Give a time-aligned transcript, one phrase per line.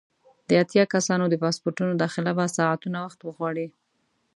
[0.47, 3.67] د اتیا کسانو د پاسپورټونو داخله به ساعتونه وخت وغواړي.